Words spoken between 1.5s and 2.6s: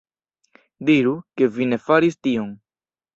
vi ne faris tion!